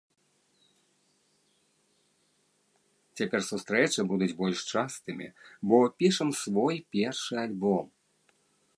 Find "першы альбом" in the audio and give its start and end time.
6.97-7.85